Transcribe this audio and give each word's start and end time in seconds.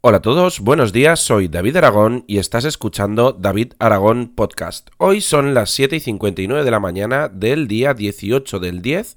Hola 0.00 0.18
a 0.18 0.22
todos, 0.22 0.60
buenos 0.60 0.92
días, 0.92 1.18
soy 1.18 1.48
David 1.48 1.78
Aragón 1.78 2.22
y 2.28 2.38
estás 2.38 2.64
escuchando 2.64 3.32
David 3.32 3.72
Aragón 3.80 4.32
Podcast. 4.32 4.90
Hoy 4.96 5.20
son 5.20 5.54
las 5.54 5.70
7 5.70 5.96
y 5.96 6.00
59 6.00 6.62
de 6.62 6.70
la 6.70 6.78
mañana 6.78 7.28
del 7.28 7.66
día 7.66 7.94
18 7.94 8.60
del 8.60 8.80
10 8.80 9.16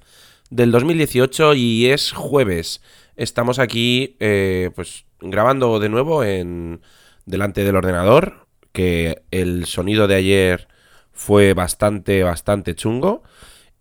del 0.50 0.72
2018 0.72 1.54
y 1.54 1.86
es 1.86 2.10
jueves. 2.10 2.82
Estamos 3.14 3.60
aquí 3.60 4.16
eh, 4.18 4.72
pues 4.74 5.04
grabando 5.20 5.78
de 5.78 5.88
nuevo 5.88 6.24
en 6.24 6.80
delante 7.26 7.62
del 7.62 7.76
ordenador, 7.76 8.48
que 8.72 9.22
el 9.30 9.66
sonido 9.66 10.08
de 10.08 10.16
ayer 10.16 10.66
fue 11.12 11.54
bastante, 11.54 12.24
bastante 12.24 12.74
chungo. 12.74 13.22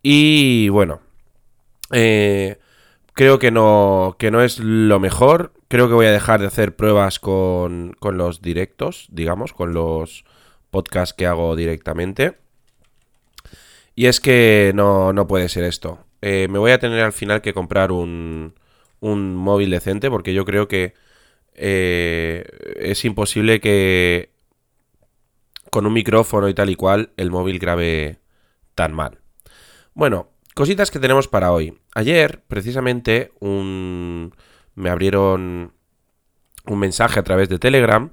Y 0.04 0.70
bueno, 0.70 1.02
eh, 1.91 2.59
creo 3.13 3.39
que 3.39 3.49
no, 3.49 4.18
que 4.20 4.29
no 4.29 4.43
es 4.43 4.59
lo 4.59 4.99
mejor. 4.99 5.54
Creo 5.71 5.88
que 5.88 5.93
voy 5.93 6.05
a 6.05 6.11
dejar 6.11 6.41
de 6.41 6.47
hacer 6.47 6.75
pruebas 6.75 7.17
con, 7.20 7.95
con 7.98 8.17
los 8.17 8.41
directos, 8.41 9.07
digamos, 9.09 9.53
con 9.53 9.73
los 9.73 10.25
podcasts 10.70 11.13
que 11.13 11.25
hago 11.25 11.55
directamente. 11.55 12.34
Y 13.95 14.07
es 14.07 14.20
que 14.20 14.73
no, 14.76 15.13
no 15.13 15.27
puede 15.27 15.48
ser 15.48 15.63
esto. 15.63 16.05
Eh, 16.21 16.48
me 16.49 16.59
voy 16.59 16.71
a 16.71 16.79
tener 16.79 16.99
al 16.99 17.13
final 17.13 17.41
que 17.41 17.53
comprar 17.53 17.93
un, 17.93 18.53
un 18.99 19.34
móvil 19.34 19.70
decente 19.70 20.09
porque 20.09 20.34
yo 20.34 20.43
creo 20.43 20.67
que 20.67 20.93
eh, 21.53 22.43
es 22.76 23.05
imposible 23.05 23.62
que 23.62 24.34
con 25.70 25.85
un 25.85 25.93
micrófono 25.93 26.49
y 26.49 26.53
tal 26.53 26.70
y 26.70 26.76
cual 26.76 27.12
el 27.15 27.31
móvil 27.31 27.59
grabe 27.59 28.20
tan 28.76 28.93
mal. 28.93 29.20
Bueno, 29.93 30.31
cositas 30.53 30.91
que 30.91 30.99
tenemos 30.99 31.29
para 31.29 31.53
hoy. 31.53 31.79
Ayer, 31.95 32.43
precisamente, 32.49 33.31
un... 33.40 34.34
me 34.75 34.89
abrieron 34.89 35.73
un 36.66 36.79
mensaje 36.79 37.20
a 37.20 37.23
través 37.23 37.49
de 37.49 37.59
Telegram 37.59 38.12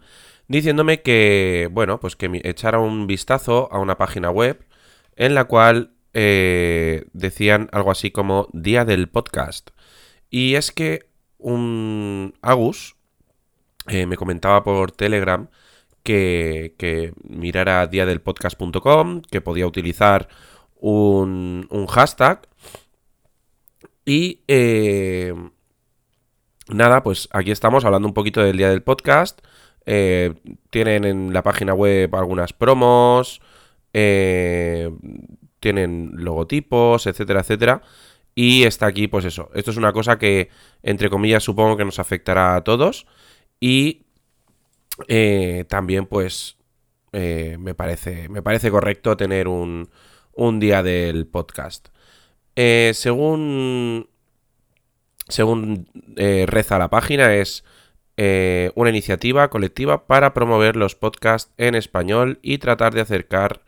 diciéndome 0.49 1.03
que, 1.03 1.69
bueno, 1.71 2.01
pues 2.01 2.17
que 2.17 2.41
echara 2.45 2.79
un 2.79 3.07
vistazo 3.07 3.69
a 3.71 3.79
una 3.79 3.99
página 3.99 4.31
web 4.31 4.65
en 5.17 5.35
la 5.35 5.45
cual 5.45 5.93
eh, 6.15 7.07
decían 7.13 7.69
algo 7.73 7.91
así 7.91 8.11
como 8.11 8.49
Día 8.53 8.85
del 8.85 9.09
Podcast. 9.09 9.71
Y 10.31 10.55
es 10.55 10.73
que 10.73 11.09
un 11.39 12.35
Agus 12.43 12.97
eh, 13.87 14.07
me 14.07 14.17
comentaba 14.17 14.65
por 14.65 14.93
Telegram 14.93 15.49
que, 16.03 16.75
que 16.79 17.13
mirara 17.23 17.87
diadelpodcast.com, 17.87 19.23
que 19.31 19.41
podía 19.41 19.67
utilizar 19.67 20.29
un, 20.77 21.67
un 21.71 21.87
hashtag. 21.87 22.49
Y 24.05 24.41
eh, 24.49 25.35
nada, 26.71 27.03
pues 27.03 27.29
aquí 27.33 27.51
estamos 27.51 27.85
hablando 27.85 28.09
un 28.09 28.15
poquito 28.15 28.43
del 28.43 28.57
día 28.57 28.71
del 28.71 28.83
podcast. 28.83 29.41
Eh, 29.87 30.35
tienen 30.71 31.05
en 31.05 31.33
la 31.33 31.43
página 31.43 31.75
web 31.75 32.15
algunas 32.15 32.53
promos, 32.53 33.41
eh, 33.93 34.91
tienen 35.61 36.11
logotipos, 36.15 37.07
etcétera, 37.07 37.41
etcétera. 37.41 37.83
Y 38.35 38.65
está 38.65 38.87
aquí, 38.87 39.09
pues 39.09 39.25
eso. 39.25 39.51
Esto 39.55 39.71
es 39.71 39.77
una 39.77 39.93
cosa 39.93 40.19
que, 40.19 40.51
entre 40.83 41.11
comillas, 41.11 41.43
supongo 41.43 41.77
que 41.77 41.85
nos 41.85 41.99
afectará 41.99 42.55
a 42.57 42.65
todos. 42.65 43.07
Y 43.61 44.05
también, 45.69 46.07
pues, 46.07 46.57
me, 47.13 47.75
parece, 47.75 48.29
me 48.29 48.43
parece 48.43 48.71
correcto 48.71 49.17
tener 49.17 49.49
un, 49.49 49.89
un 50.39 50.61
día 50.61 50.85
del 50.85 51.27
podcast. 51.27 51.89
Eh, 52.55 52.93
según 52.95 54.09
según 55.29 55.89
eh, 56.17 56.45
reza 56.47 56.79
la 56.79 56.91
página, 56.91 57.35
es 57.35 57.65
eh, 58.17 58.73
una 58.75 58.91
iniciativa 58.91 59.49
colectiva 59.49 60.07
para 60.07 60.35
promover 60.35 60.77
los 60.77 60.95
podcasts 60.95 61.53
en 61.57 61.75
español 61.75 62.39
y 62.43 62.59
tratar 62.59 62.95
de 62.95 63.01
acercar 63.01 63.63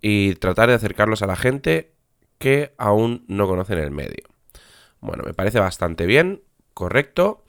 y 0.00 0.34
tratar 0.34 0.68
de 0.68 0.74
acercarlos 0.74 1.22
a 1.22 1.26
la 1.26 1.36
gente 1.36 1.92
que 2.38 2.74
aún 2.78 3.24
no 3.28 3.46
conocen 3.46 3.78
el 3.78 3.90
medio. 3.90 4.24
Bueno, 5.00 5.24
me 5.24 5.34
parece 5.34 5.60
bastante 5.60 6.06
bien, 6.06 6.42
correcto. 6.74 7.44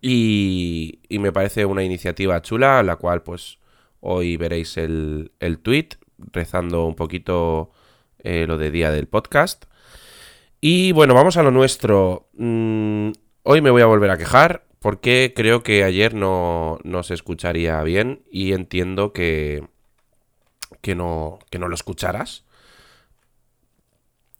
Y, 0.00 1.00
me 1.10 1.32
parece 1.32 1.66
una 1.66 1.82
iniciativa 1.82 2.40
chula, 2.42 2.82
la 2.82 2.96
cual 2.96 3.22
pues 3.22 3.58
hoy 4.00 4.36
veréis 4.36 4.76
el, 4.76 5.32
el 5.40 5.58
tweet 5.58 5.90
rezando 6.32 6.86
un 6.86 6.94
poquito 6.94 7.70
eh, 8.18 8.46
lo 8.46 8.58
de 8.58 8.70
día 8.70 8.90
del 8.90 9.06
podcast. 9.06 9.64
Y 10.66 10.92
bueno, 10.92 11.12
vamos 11.12 11.36
a 11.36 11.42
lo 11.42 11.50
nuestro. 11.50 12.30
Mm, 12.32 13.10
hoy 13.42 13.60
me 13.60 13.68
voy 13.68 13.82
a 13.82 13.86
volver 13.86 14.10
a 14.10 14.16
quejar 14.16 14.64
porque 14.78 15.34
creo 15.36 15.62
que 15.62 15.84
ayer 15.84 16.14
no, 16.14 16.78
no 16.84 17.02
se 17.02 17.12
escucharía 17.12 17.82
bien 17.82 18.24
y 18.30 18.54
entiendo 18.54 19.12
que, 19.12 19.68
que, 20.80 20.94
no, 20.94 21.38
que 21.50 21.58
no 21.58 21.68
lo 21.68 21.74
escucharas. 21.74 22.46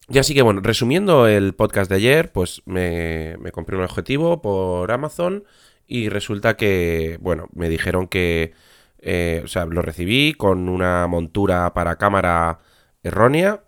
Y 0.08 0.16
así 0.16 0.32
que 0.32 0.40
bueno, 0.40 0.62
resumiendo 0.62 1.26
el 1.26 1.52
podcast 1.52 1.90
de 1.90 1.96
ayer, 1.96 2.32
pues 2.32 2.62
me, 2.64 3.36
me 3.38 3.52
compré 3.52 3.76
un 3.76 3.84
objetivo 3.84 4.40
por 4.40 4.90
Amazon 4.92 5.44
y 5.86 6.08
resulta 6.08 6.56
que, 6.56 7.18
bueno, 7.20 7.50
me 7.52 7.68
dijeron 7.68 8.08
que 8.08 8.54
eh, 9.00 9.42
o 9.44 9.48
sea, 9.48 9.66
lo 9.66 9.82
recibí 9.82 10.32
con 10.32 10.70
una 10.70 11.06
montura 11.06 11.74
para 11.74 11.96
cámara 11.96 12.60
errónea, 13.02 13.62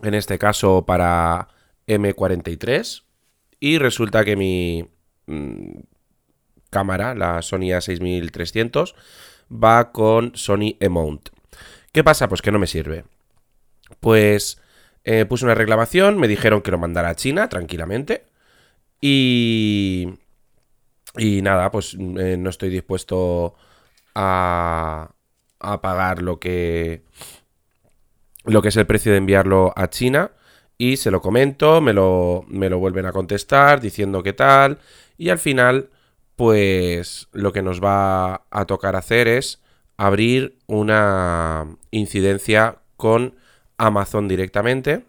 en 0.00 0.14
este 0.14 0.38
caso 0.38 0.84
para 0.86 1.48
M43, 1.86 3.02
y 3.60 3.78
resulta 3.78 4.24
que 4.24 4.36
mi 4.36 4.88
mm, 5.26 5.80
cámara, 6.70 7.14
la 7.14 7.42
Sony 7.42 7.70
A6300, 7.70 8.94
va 9.52 9.92
con 9.92 10.32
Sony 10.34 10.76
E-Mount. 10.80 11.28
¿Qué 11.92 12.02
pasa? 12.02 12.28
Pues 12.28 12.42
que 12.42 12.50
no 12.50 12.58
me 12.58 12.66
sirve. 12.66 13.04
Pues 14.00 14.60
eh, 15.04 15.26
puse 15.26 15.44
una 15.44 15.54
reclamación, 15.54 16.18
me 16.18 16.28
dijeron 16.28 16.62
que 16.62 16.70
lo 16.70 16.78
mandara 16.78 17.10
a 17.10 17.14
China 17.14 17.48
tranquilamente. 17.48 18.24
Y. 19.00 20.18
Y 21.18 21.42
nada, 21.42 21.70
pues 21.70 21.94
eh, 21.94 22.36
no 22.38 22.48
estoy 22.48 22.70
dispuesto 22.70 23.54
a, 24.14 25.10
a 25.60 25.80
pagar 25.82 26.22
lo 26.22 26.40
que, 26.40 27.02
lo 28.44 28.62
que 28.62 28.68
es 28.68 28.76
el 28.76 28.86
precio 28.86 29.12
de 29.12 29.18
enviarlo 29.18 29.72
a 29.76 29.88
China. 29.90 30.32
Y 30.78 30.96
se 30.96 31.10
lo 31.10 31.20
comento, 31.20 31.80
me 31.80 31.92
lo, 31.92 32.44
me 32.48 32.68
lo 32.68 32.78
vuelven 32.78 33.06
a 33.06 33.12
contestar 33.12 33.80
diciendo 33.80 34.22
qué 34.22 34.32
tal. 34.32 34.78
Y 35.16 35.28
al 35.28 35.38
final, 35.38 35.90
pues 36.36 37.28
lo 37.32 37.52
que 37.52 37.62
nos 37.62 37.82
va 37.82 38.42
a 38.50 38.64
tocar 38.66 38.96
hacer 38.96 39.28
es 39.28 39.62
abrir 39.96 40.58
una 40.66 41.76
incidencia 41.90 42.78
con 42.96 43.36
Amazon 43.76 44.28
directamente 44.28 45.04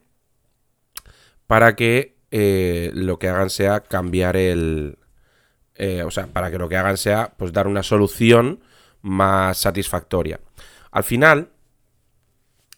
para 1.48 1.76
que 1.76 2.16
eh, 2.32 2.92
lo 2.94 3.20
que 3.20 3.30
hagan 3.30 3.50
sea 3.50 3.82
cambiar 3.82 4.38
el... 4.38 4.98
Eh, 5.76 6.04
o 6.04 6.12
sea, 6.12 6.28
para 6.28 6.52
que 6.52 6.60
lo 6.60 6.70
que 6.70 6.78
hagan 6.78 6.98
sea 6.98 7.34
pues 7.38 7.52
dar 7.52 7.68
una 7.68 7.82
solución 7.82 8.60
más 9.02 9.58
satisfactoria. 9.58 10.40
Al 10.92 11.04
final, 11.04 11.50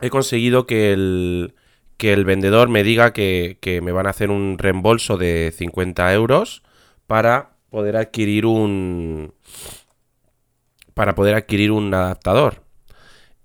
he 0.01 0.09
conseguido 0.09 0.65
que 0.67 0.93
el, 0.93 1.53
que 1.97 2.13
el 2.13 2.25
vendedor 2.25 2.69
me 2.69 2.83
diga 2.83 3.13
que, 3.13 3.57
me 3.83 3.91
van 3.91 4.07
a 4.07 4.11
hacer 4.11 4.29
un 4.29 4.57
reembolso 4.57 5.17
de 5.17 5.53
50 5.55 6.13
euros 6.13 6.63
para 7.07 7.51
poder 7.69 7.97
adquirir 7.97 8.45
un 8.45 9.33
para 10.93 11.13
poder 11.13 11.35
adquirir 11.35 11.71
un 11.71 11.93
adaptador 11.93 12.63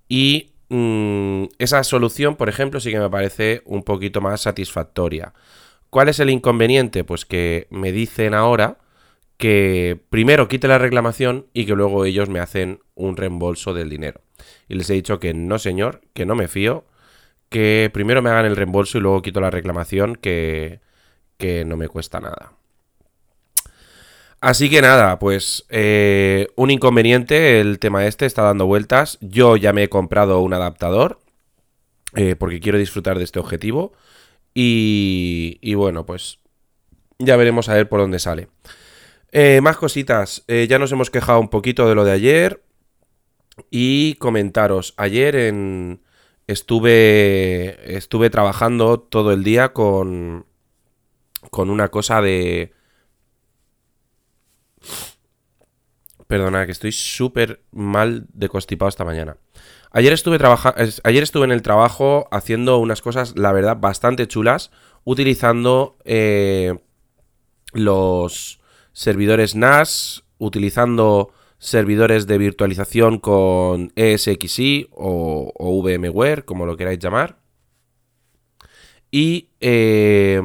y 0.09 0.53
mm, 0.69 1.45
esa 1.59 1.83
solución 1.83 2.37
por 2.37 2.49
ejemplo 2.49 2.81
sí 2.81 2.91
que 2.91 3.01
me 3.01 3.11
parece 3.11 3.63
un 3.65 3.83
poquito 3.83 4.21
más 4.21 4.43
satisfactoria 4.43 5.35
¿cuál 5.91 6.09
es 6.09 6.21
el 6.21 6.31
inconveniente? 6.31 7.03
pues 7.03 7.25
que 7.25 7.67
me 7.71 7.93
dicen 7.93 8.35
ahora 8.35 8.79
que 9.41 9.99
primero 10.11 10.49
quite 10.49 10.69
la 10.69 10.77
reclamación 10.77 11.47
y 11.55 11.65
que 11.65 11.75
luego 11.75 12.05
ellos 12.05 12.29
me 12.29 12.41
hacen 12.41 12.81
un 12.95 13.17
reembolso 13.17 13.73
del 13.73 13.89
dinero. 13.89 14.21
Y 14.69 14.75
les 14.75 14.91
he 14.91 14.93
dicho 14.93 15.19
que 15.19 15.33
no, 15.33 15.59
señor, 15.59 16.03
que 16.13 16.27
no 16.27 16.35
me 16.35 16.47
fío, 16.47 16.85
que 17.49 17.91
primero 17.91 18.21
me 18.21 18.29
hagan 18.29 18.45
el 18.45 18.55
reembolso 18.55 18.99
y 18.99 19.01
luego 19.01 19.23
quito 19.23 19.41
la 19.41 19.51
reclamación, 19.51 20.15
que, 20.17 20.81
que 21.39 21.65
no 21.65 21.79
me 21.79 21.89
cuesta 21.89 22.21
nada. 22.21 22.53
Así 24.43 24.69
que 24.69 24.83
nada, 24.83 25.19
pues 25.19 25.65
eh, 25.71 26.49
un 26.57 26.71
inconveniente, 26.71 27.63
el 27.63 27.79
tema 27.79 28.07
este 28.07 28.27
está 28.27 28.43
dando 28.43 28.67
vueltas. 28.67 29.17
Yo 29.23 29.57
ya 29.57 29.73
me 29.73 29.85
he 29.85 29.89
comprado 29.89 30.41
un 30.41 30.53
adaptador 30.53 31.19
eh, 32.15 32.37
porque 32.37 32.61
quiero 32.61 32.77
disfrutar 32.77 33.17
de 33.17 33.25
este 33.25 33.39
objetivo. 33.39 33.95
Y, 34.53 35.57
y 35.63 35.75
bueno, 35.77 36.05
pues 36.05 36.41
ya 37.19 37.37
veremos 37.37 37.71
a 37.71 37.75
ver 37.75 37.89
por 37.89 38.01
dónde 38.01 38.19
sale. 38.19 38.49
Eh, 39.33 39.61
más 39.63 39.77
cositas. 39.77 40.45
Eh, 40.49 40.67
ya 40.69 40.79
nos 40.79 40.93
hemos 40.93 41.11
quejado 41.11 41.41
un 41.41 41.49
poquito 41.49 41.89
de 41.89 41.95
lo 41.95 42.05
de 42.05 42.13
ayer. 42.13 42.63
Y 43.71 44.15
comentaros. 44.15 44.95
Ayer. 44.97 45.53
Estuve. 46.47 47.97
Estuve 47.97 48.31
trabajando 48.31 49.01
todo 49.01 49.33
el 49.33 49.45
día 49.45 49.73
con. 49.73 50.47
Con 51.51 51.71
una 51.71 51.89
cosa 51.89 52.21
de. 52.21 52.73
Perdona, 56.27 56.65
que 56.65 56.73
estoy 56.73 56.93
súper 56.93 57.65
mal 57.73 58.27
de 58.33 58.49
constipado 58.49 58.89
esta 58.89 59.05
mañana. 59.05 59.37
Ayer 59.91 60.13
estuve, 60.13 60.39
ayer 61.03 61.23
estuve 61.25 61.45
en 61.45 61.51
el 61.51 61.63
trabajo 61.63 62.29
haciendo 62.31 62.79
unas 62.79 63.03
cosas, 63.03 63.37
la 63.37 63.51
verdad, 63.51 63.79
bastante 63.79 64.29
chulas, 64.29 64.71
utilizando 65.03 65.99
eh, 66.05 66.79
los 67.73 68.60
servidores 68.93 69.55
NAS, 69.55 70.25
utilizando 70.39 71.33
servidores 71.59 72.27
de 72.27 72.39
virtualización 72.39 73.19
con 73.19 73.93
ESXi 73.95 74.89
o, 74.93 75.83
VMware, 75.83 76.45
como 76.45 76.67
lo 76.67 76.77
queráis 76.77 76.99
llamar. 76.99 77.39
Y 79.11 79.51
eh, 79.61 80.41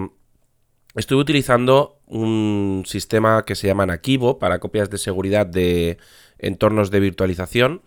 estuve 0.96 1.22
utilizando 1.22 2.00
un 2.08 2.84
sistema 2.86 3.46
que 3.46 3.56
se 3.56 3.68
llama 3.68 3.86
Nakivo 3.86 4.40
para 4.40 4.60
copias 4.60 4.90
de 4.90 4.98
seguridad 4.98 5.46
de 5.46 5.98
entornos 6.38 6.92
de 6.92 7.00
virtualización. 7.00 7.82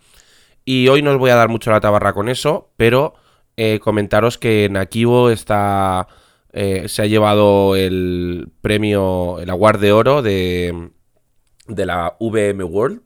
Y 0.65 0.87
hoy 0.87 1.01
no 1.01 1.11
os 1.11 1.17
voy 1.17 1.29
a 1.29 1.35
dar 1.35 1.49
mucho 1.49 1.71
la 1.71 1.81
tabarra 1.81 2.13
con 2.13 2.29
eso, 2.29 2.71
pero 2.77 3.13
eh, 3.57 3.79
comentaros 3.79 4.37
que 4.37 4.69
Nakivo 4.69 5.29
está, 5.29 6.07
eh, 6.53 6.87
se 6.87 7.01
ha 7.01 7.05
llevado 7.05 7.75
el 7.75 8.49
premio, 8.61 9.39
el 9.39 9.49
Award 9.49 9.79
de 9.79 9.91
Oro 9.91 10.21
de, 10.21 10.89
de 11.67 11.85
la 11.85 12.15
VM 12.19 12.63
World. 12.63 13.01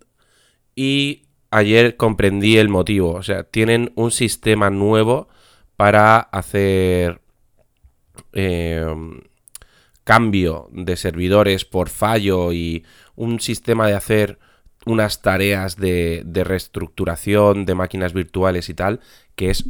Y 0.76 1.24
ayer 1.52 1.98
comprendí 1.98 2.58
el 2.58 2.70
motivo. 2.70 3.14
O 3.14 3.24
sea, 3.24 3.44
tienen 3.44 3.92
un 3.96 4.12
sistema 4.12 4.70
nuevo 4.70 5.28
para 5.76 6.20
hacer 6.20 7.22
eh, 8.34 8.86
cambio 10.04 10.70
de 10.72 10.96
servidores 10.96 11.66
por 11.66 11.90
fallo 11.90 12.52
y 12.54 12.86
un 13.16 13.40
sistema 13.40 13.88
de 13.88 13.94
hacer 13.94 14.40
unas 14.86 15.22
tareas 15.22 15.78
de, 15.78 16.24
reestructuración 16.44 17.66
de 17.66 17.76
máquinas 17.76 18.14
virtuales 18.14 18.70
y 18.70 18.74
tal, 18.74 19.00
que 19.36 19.50
es, 19.50 19.66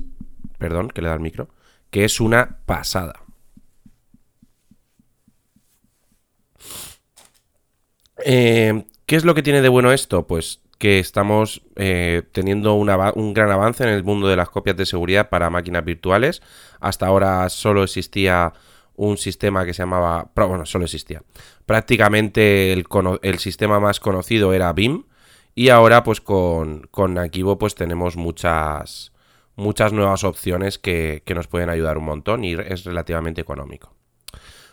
perdón, 0.58 0.90
que 0.90 1.02
le 1.02 1.10
da 1.10 1.14
el 1.14 1.20
micro, 1.20 1.50
que 1.92 2.04
es 2.06 2.20
una 2.20 2.58
pasada. 2.66 3.22
Eh, 8.26 8.84
¿Qué 9.06 9.16
es 9.16 9.26
lo 9.26 9.36
que 9.36 9.44
tiene 9.44 9.62
de 9.62 9.70
bueno 9.70 9.92
esto? 9.92 10.26
Pues 10.28 10.62
que 10.78 11.00
estamos 11.00 11.62
eh, 11.76 12.24
teniendo 12.32 12.74
un 12.74 13.34
gran 13.34 13.52
avance 13.52 13.84
en 13.84 13.90
el 13.90 14.04
mundo 14.04 14.28
de 14.28 14.36
las 14.36 14.50
copias 14.50 14.76
de 14.76 14.86
seguridad 14.86 15.30
para 15.30 15.50
máquinas 15.50 15.86
virtuales. 15.86 16.42
Hasta 16.80 17.08
ahora 17.08 17.48
solo 17.50 17.84
existía 17.84 18.54
un 18.96 19.18
sistema 19.18 19.66
que 19.66 19.74
se 19.74 19.84
llamaba, 19.84 20.30
bueno, 20.36 20.66
solo 20.66 20.86
existía. 20.86 21.24
Prácticamente 21.66 22.74
el, 22.74 23.40
sistema 23.40 23.80
más 23.80 24.00
conocido 24.00 24.54
era 24.54 24.74
BIM 24.74 25.06
y 25.56 25.70
ahora 25.70 26.04
pues 26.04 26.22
con, 26.22 26.88
con 26.92 27.18
pues 27.58 27.76
tenemos 27.76 28.18
muchas, 28.18 29.14
muchas 29.56 29.94
nuevas 29.94 30.24
opciones 30.24 30.80
que, 30.80 31.24
que 31.26 31.34
nos 31.34 31.48
pueden 31.48 31.70
ayudar 31.70 31.98
un 31.98 32.06
montón 32.06 32.44
y 32.44 32.54
es 32.54 32.84
relativamente 32.84 33.40
económico. 33.40 33.94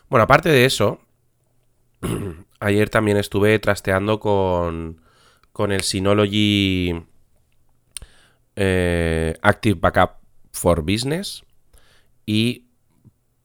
Bueno, 0.08 0.24
aparte 0.24 0.48
de 0.48 0.64
eso, 0.64 1.00
ayer 2.60 2.90
también 2.90 3.16
estuve 3.16 3.58
trasteando 3.58 4.20
con, 4.20 5.00
con 5.52 5.72
el 5.72 5.80
Synology 5.80 6.94
eh, 8.56 9.34
Active 9.42 9.78
Backup 9.80 10.18
for 10.52 10.82
Business 10.82 11.44
y 12.26 12.66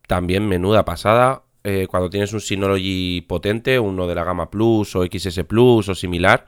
también 0.08 0.48
menuda 0.48 0.86
pasada. 0.86 1.44
Eh, 1.64 1.88
cuando 1.90 2.10
tienes 2.10 2.32
un 2.34 2.42
Synology 2.42 3.22
potente, 3.22 3.80
uno 3.80 4.06
de 4.06 4.16
la 4.16 4.24
gama 4.24 4.52
Plus 4.52 4.96
o 4.96 5.04
XS 5.04 5.44
Plus 5.46 5.90
o 5.90 5.96
similar, 5.96 6.46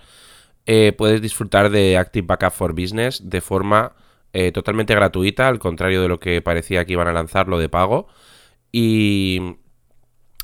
eh, 0.65 0.93
puedes 0.95 1.21
disfrutar 1.21 1.69
de 1.71 1.97
Active 1.97 2.27
Backup 2.27 2.51
for 2.51 2.73
Business 2.73 3.29
de 3.29 3.41
forma 3.41 3.95
totalmente 4.53 4.93
gratuita, 4.93 5.47
al 5.47 5.57
contrario 5.57 5.99
de 5.99 6.07
lo 6.07 6.19
que 6.19 6.43
parecía 6.43 6.85
que 6.85 6.93
iban 6.93 7.07
a 7.07 7.11
lanzarlo 7.11 7.57
de 7.57 7.69
pago. 7.69 8.07
Y 8.71 9.57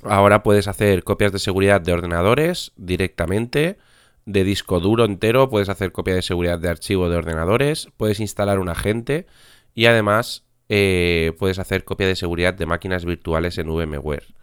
ahora 0.05 0.43
puedes 0.43 0.67
hacer 0.67 1.03
copias 1.03 1.31
de 1.31 1.39
seguridad 1.39 1.81
de 1.81 1.93
ordenadores 1.93 2.71
directamente, 2.75 3.77
de 4.25 4.43
disco 4.43 4.79
duro 4.79 5.05
entero, 5.05 5.49
puedes 5.49 5.69
hacer 5.69 5.91
copia 5.91 6.15
de 6.15 6.21
seguridad 6.21 6.59
de 6.59 6.69
archivo 6.69 7.09
de 7.09 7.17
ordenadores, 7.17 7.89
puedes 7.97 8.19
instalar 8.19 8.59
un 8.59 8.69
agente 8.69 9.25
y 9.73 9.85
además 9.85 10.45
eh, 10.69 11.33
puedes 11.39 11.59
hacer 11.59 11.83
copia 11.83 12.07
de 12.07 12.15
seguridad 12.15 12.53
de 12.53 12.65
máquinas 12.65 13.05
virtuales 13.05 13.57
en 13.57 13.67
VMware. 13.67 14.33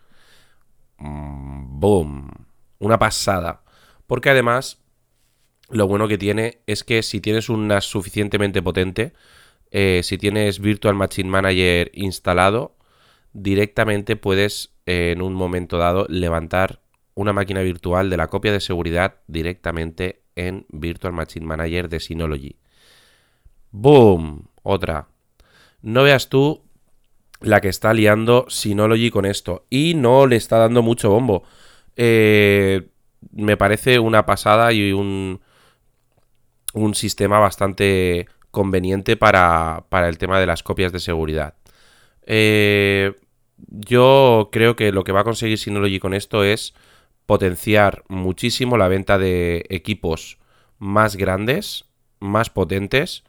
Mm, 0.98 1.80
¡Boom! 1.80 2.30
Una 2.78 2.98
pasada. 2.98 3.62
Porque 4.06 4.30
además, 4.30 4.80
lo 5.70 5.86
bueno 5.86 6.08
que 6.08 6.18
tiene 6.18 6.60
es 6.66 6.84
que 6.84 7.02
si 7.02 7.20
tienes 7.20 7.48
una 7.48 7.80
suficientemente 7.80 8.62
potente, 8.62 9.12
eh, 9.70 10.00
si 10.02 10.18
tienes 10.18 10.58
Virtual 10.58 10.94
Machine 10.94 11.30
Manager 11.30 11.90
instalado, 11.94 12.76
directamente 13.32 14.16
puedes 14.16 14.72
en 14.90 15.22
un 15.22 15.34
momento 15.34 15.78
dado 15.78 16.06
levantar 16.08 16.80
una 17.14 17.32
máquina 17.32 17.60
virtual 17.60 18.10
de 18.10 18.16
la 18.16 18.28
copia 18.28 18.52
de 18.52 18.60
seguridad 18.60 19.16
directamente 19.26 20.22
en 20.34 20.66
Virtual 20.70 21.12
Machine 21.12 21.46
Manager 21.46 21.88
de 21.88 22.00
Synology. 22.00 22.56
¡Boom! 23.70 24.48
Otra. 24.62 25.08
No 25.82 26.02
veas 26.02 26.28
tú 26.28 26.62
la 27.40 27.60
que 27.60 27.68
está 27.68 27.92
liando 27.94 28.46
Synology 28.48 29.10
con 29.10 29.26
esto. 29.26 29.66
Y 29.70 29.94
no 29.94 30.26
le 30.26 30.36
está 30.36 30.58
dando 30.58 30.82
mucho 30.82 31.10
bombo. 31.10 31.44
Eh, 31.96 32.88
me 33.32 33.56
parece 33.56 33.98
una 33.98 34.26
pasada 34.26 34.72
y 34.72 34.92
un, 34.92 35.40
un 36.74 36.94
sistema 36.94 37.38
bastante 37.38 38.26
conveniente 38.50 39.16
para, 39.16 39.84
para, 39.88 40.08
el 40.08 40.18
tema 40.18 40.40
de 40.40 40.46
las 40.46 40.62
copias 40.62 40.92
de 40.92 41.00
seguridad. 41.00 41.54
Eh, 42.26 43.14
yo 43.68 44.48
creo 44.52 44.76
que 44.76 44.92
lo 44.92 45.04
que 45.04 45.12
va 45.12 45.20
a 45.20 45.24
conseguir 45.24 45.58
Synology 45.58 45.98
con 45.98 46.14
esto 46.14 46.44
es 46.44 46.74
potenciar 47.26 48.04
muchísimo 48.08 48.76
la 48.76 48.88
venta 48.88 49.18
de 49.18 49.64
equipos 49.68 50.38
más 50.78 51.16
grandes, 51.16 51.84
más 52.18 52.50
potentes 52.50 53.24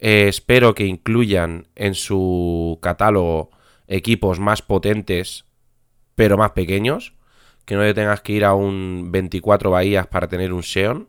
eh, 0.00 0.28
espero 0.28 0.74
que 0.74 0.86
incluyan 0.86 1.66
en 1.74 1.94
su 1.94 2.78
catálogo 2.80 3.50
equipos 3.88 4.38
más 4.38 4.62
potentes, 4.62 5.44
pero 6.14 6.36
más 6.36 6.52
pequeños. 6.52 7.14
Que 7.64 7.74
no 7.74 7.94
tengas 7.94 8.22
que 8.22 8.32
ir 8.32 8.44
a 8.44 8.54
un 8.54 9.10
24 9.12 9.70
bahías 9.70 10.06
para 10.06 10.28
tener 10.28 10.52
un 10.52 10.62
Xeon. 10.62 11.08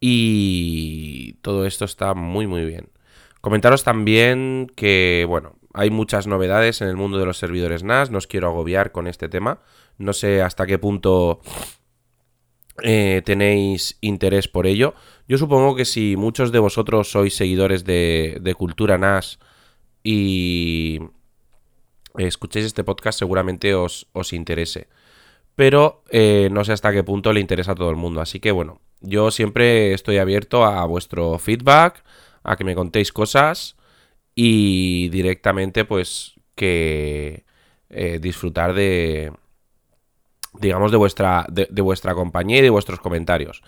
Y 0.00 1.34
todo 1.42 1.66
esto 1.66 1.84
está 1.84 2.14
muy, 2.14 2.46
muy 2.46 2.64
bien. 2.64 2.88
Comentaros 3.40 3.84
también 3.84 4.72
que, 4.74 5.26
bueno, 5.28 5.56
hay 5.72 5.90
muchas 5.90 6.26
novedades 6.26 6.80
en 6.80 6.88
el 6.88 6.96
mundo 6.96 7.18
de 7.18 7.26
los 7.26 7.38
servidores 7.38 7.82
NAS. 7.84 8.10
No 8.10 8.18
os 8.18 8.26
quiero 8.26 8.48
agobiar 8.48 8.92
con 8.92 9.06
este 9.06 9.28
tema. 9.28 9.60
No 9.98 10.12
sé 10.12 10.42
hasta 10.42 10.66
qué 10.66 10.78
punto 10.78 11.40
eh, 12.82 13.22
tenéis 13.24 13.96
interés 14.00 14.48
por 14.48 14.66
ello. 14.66 14.94
Yo 15.28 15.38
supongo 15.38 15.76
que 15.76 15.84
si 15.84 16.16
muchos 16.16 16.50
de 16.50 16.58
vosotros 16.58 17.10
sois 17.10 17.36
seguidores 17.36 17.84
de, 17.84 18.54
Cultura 18.58 18.98
NAS 18.98 19.38
y 20.02 21.00
escuchéis 22.16 22.66
este 22.66 22.82
podcast, 22.82 23.18
seguramente 23.18 23.74
os, 23.74 24.06
interese. 24.32 24.88
Pero 25.54 26.02
eh, 26.10 26.48
no 26.50 26.64
sé 26.64 26.72
hasta 26.72 26.92
qué 26.92 27.04
punto 27.04 27.32
le 27.32 27.40
interesa 27.40 27.72
a 27.72 27.74
todo 27.76 27.90
el 27.90 27.96
mundo. 27.96 28.20
Así 28.20 28.40
que 28.40 28.50
bueno, 28.50 28.80
yo 29.00 29.30
siempre 29.30 29.92
estoy 29.94 30.18
abierto 30.18 30.64
a 30.64 30.84
vuestro 30.86 31.38
feedback, 31.38 32.02
a 32.42 32.56
que 32.56 32.64
me 32.64 32.74
contéis 32.74 33.12
cosas 33.12 33.76
y 34.34 35.08
directamente 35.08 35.84
pues 35.84 36.34
que 36.54 37.44
eh, 37.88 38.18
disfrutar 38.20 38.74
de, 38.74 39.32
digamos, 40.60 40.90
de 40.92 40.96
vuestra, 40.96 41.46
de, 41.50 41.82
vuestra 41.82 42.14
compañía 42.14 42.58
y 42.58 42.62
de 42.62 42.70
vuestros 42.70 43.00
comentarios. 43.00 43.62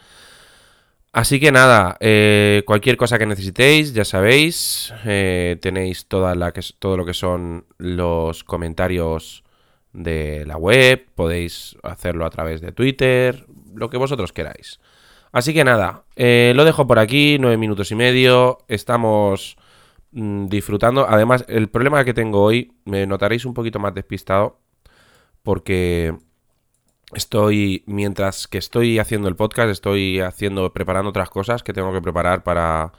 Así 1.12 1.40
que 1.40 1.52
nada, 1.52 1.97
eh, 2.00 2.62
cualquier 2.66 2.97
cosa 2.97 3.19
que 3.19 3.26
necesitéis, 3.26 3.92
ya 3.92 4.04
sabéis, 4.04 4.95
eh, 5.04 5.59
tenéis 5.61 6.07
toda 6.07 6.35
la 6.35 6.52
que, 6.52 6.62
todo 6.78 6.97
lo 6.97 7.04
que 7.04 7.14
son 7.14 7.66
los 7.78 8.45
comentarios 8.45 9.45
de 9.92 10.45
la 10.47 10.57
web, 10.57 11.07
podéis 11.14 11.76
hacerlo 11.83 12.25
a 12.25 12.31
través 12.31 12.61
de 12.61 12.73
Twitter, 12.73 13.45
lo 13.75 13.90
que 13.90 13.99
vosotros 13.99 14.33
queráis. 14.33 14.81
Así 15.33 15.52
que 15.52 15.64
nada, 15.64 16.04
lo 16.16 16.64
dejo 16.64 16.87
por 16.87 16.99
aquí, 16.99 17.38
nueve 17.40 17.57
minutos 17.57 17.90
y 17.90 17.95
medio, 17.95 18.59
estamos 18.69 19.57
mm, 20.12 20.47
disfrutando. 20.47 21.07
Además, 21.09 21.45
el 21.49 21.69
problema 21.69 22.04
que 22.04 22.14
tengo 22.14 22.42
hoy, 22.42 22.73
me 22.85 23.07
notaréis 23.07 23.45
un 23.45 23.54
poquito 23.54 23.78
más 23.78 23.95
despistado, 23.95 24.61
porque 25.42 26.14
Estoy, 27.12 27.85
mientras 27.87 28.49
que 28.49 28.57
estoy 28.59 28.99
haciendo 28.99 29.28
el 29.28 29.37
podcast, 29.37 29.69
estoy 29.71 30.21
haciendo, 30.21 30.73
preparando 30.73 31.11
otras 31.11 31.28
cosas 31.28 31.62
que 31.62 31.75
tengo 31.75 31.92
que 31.92 32.00
preparar 32.00 32.42
para, 32.42 32.92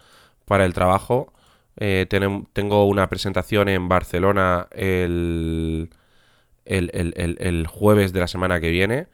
para 0.46 0.65
el 0.65 0.74
trabajo. 0.74 1.34
Eh, 1.77 2.05
tengo 2.53 2.86
una 2.86 3.10
presentación 3.10 3.70
en 3.70 3.89
Barcelona 3.89 4.67
el, 4.72 5.89
el, 6.65 7.67
jueves 7.67 8.13
de 8.13 8.20
la 8.20 8.27
semana 8.27 8.60
que 8.60 8.70
viene. 8.70 9.08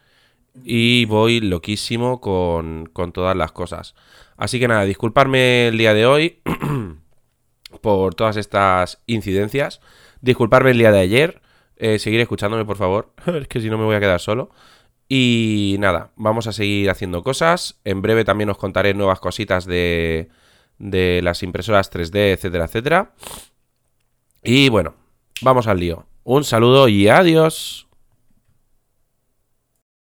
y 0.65 1.05
voy 1.05 1.41
loquísimo 1.41 2.21
con, 2.21 2.87
con 2.91 3.13
todas 3.13 3.35
las 3.37 3.51
cosas. 3.53 3.95
Así 4.37 4.59
que 4.59 4.67
nada, 4.67 4.83
disculparme 4.85 5.69
el 5.69 5.77
día 5.77 5.93
de 5.93 6.05
hoy 6.05 6.41
por 7.81 8.15
todas 8.15 8.37
estas 8.37 9.01
incidencias. 9.05 9.81
Disculparme 10.21 10.71
el 10.71 10.77
día 10.77 10.91
de 10.91 10.99
ayer. 10.99 11.41
Eh, 11.77 11.99
seguir 11.99 12.19
escuchándome, 12.19 12.65
por 12.65 12.77
favor. 12.77 13.13
es 13.25 13.47
que 13.47 13.61
si 13.61 13.69
no 13.69 13.77
me 13.77 13.85
voy 13.85 13.95
a 13.95 13.99
quedar 13.99 14.19
solo. 14.19 14.51
Y 15.07 15.77
nada, 15.79 16.11
vamos 16.15 16.47
a 16.47 16.53
seguir 16.53 16.89
haciendo 16.89 17.23
cosas. 17.23 17.79
En 17.83 18.01
breve 18.01 18.25
también 18.25 18.49
os 18.49 18.57
contaré 18.57 18.93
nuevas 18.93 19.19
cositas 19.19 19.65
de, 19.65 20.29
de 20.77 21.21
las 21.23 21.41
impresoras 21.41 21.91
3D, 21.91 22.33
etcétera, 22.33 22.65
etcétera. 22.65 23.13
Y 24.43 24.69
bueno, 24.69 24.95
vamos 25.41 25.67
al 25.67 25.79
lío. 25.79 26.05
Un 26.23 26.43
saludo 26.43 26.87
y 26.87 27.07
adiós. 27.07 27.88